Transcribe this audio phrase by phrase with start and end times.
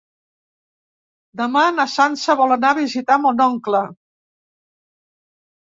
[1.41, 3.85] Demà na Sança vol anar a visitar mon oncle.